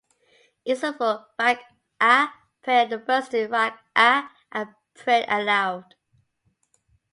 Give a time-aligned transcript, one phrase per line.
[0.65, 2.31] It is a four rak'ah
[2.63, 5.93] prayer and the first two rak'ah are prayed aloud.